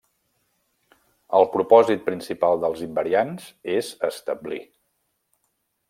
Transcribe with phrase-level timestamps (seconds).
[1.39, 4.61] El propòsit principal dels invariants és establir.